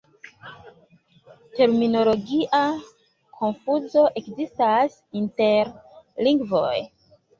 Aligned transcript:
Terminologia 1.57 2.61
konfuzo 3.41 4.07
ekzistas 4.23 4.97
inter 5.21 5.71
lingvoj. 6.31 6.77